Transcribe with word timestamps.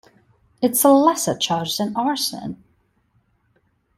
It 0.63 0.71
is 0.71 0.83
a 0.83 0.89
lesser 0.89 1.37
charge 1.37 1.77
than 1.77 1.95
arson. 1.95 2.63